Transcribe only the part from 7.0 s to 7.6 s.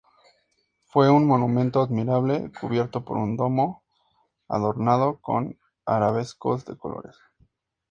impactantes.